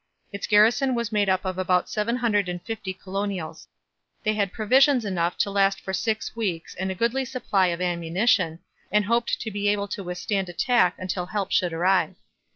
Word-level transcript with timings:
Its 0.33 0.47
garrison 0.47 0.95
was 0.95 1.11
made 1.11 1.29
up 1.29 1.45
of 1.45 1.59
about 1.59 1.87
seven 1.87 2.15
hundred 2.15 2.49
and 2.49 2.63
fifty 2.63 2.91
colonials. 2.91 3.67
They 4.23 4.33
had 4.33 4.51
provisions 4.51 5.05
enough 5.05 5.37
to 5.37 5.51
last 5.51 5.79
for 5.79 5.93
six 5.93 6.35
weeks 6.35 6.73
and 6.73 6.89
a 6.89 6.95
goodly 6.95 7.23
supply 7.23 7.67
of 7.67 7.81
ammunition, 7.81 8.61
and 8.91 9.05
hoped 9.05 9.39
to 9.39 9.51
be 9.51 9.67
able 9.67 9.87
to 9.89 10.03
withstand 10.03 10.49
attack 10.49 10.95
until 10.97 11.27
help 11.27 11.51
should 11.51 11.71
arrive. 11.71 12.15